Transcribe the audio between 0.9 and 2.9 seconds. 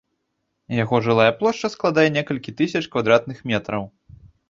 жылая плошча складае некалькі тысяч